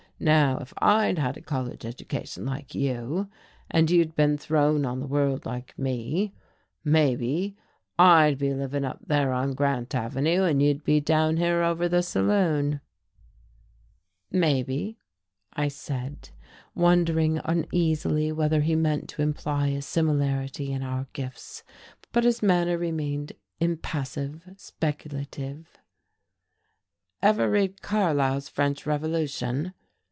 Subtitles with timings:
[0.23, 3.27] Now if I'd had a college education, like you,
[3.71, 6.35] and you'd been thrown on the world, like me,
[6.83, 7.57] maybe
[7.97, 12.03] I'd be livin' up there on Grant Avenue and you'd be down here over the
[12.03, 12.81] saloon."
[14.29, 14.99] "Maybe,"
[15.53, 16.29] I said,
[16.75, 21.63] wondering uneasily whether he meant to imply a similarity in our gifts.
[22.11, 25.79] But his manner remained impassive, speculative.
[27.23, 29.73] "Ever read Carlyle's 'French Revolution'?"